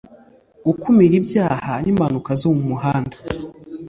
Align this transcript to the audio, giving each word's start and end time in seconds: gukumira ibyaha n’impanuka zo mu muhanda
gukumira 0.65 1.13
ibyaha 1.21 1.73
n’impanuka 1.83 2.29
zo 2.41 2.49
mu 2.55 2.63
muhanda 2.69 3.15